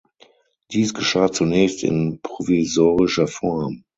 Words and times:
Dies 0.71 0.95
geschah 0.95 1.29
zunächst 1.31 1.83
in 1.83 2.21
provisorischer 2.23 3.27
Form. 3.27 3.83